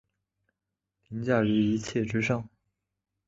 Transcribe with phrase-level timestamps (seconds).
[1.09, 2.49] 凌驾於一切之上